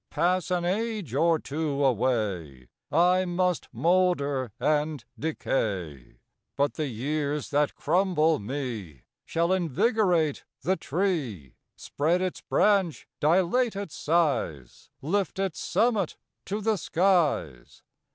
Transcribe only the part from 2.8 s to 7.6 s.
I must moulder and decay, But the years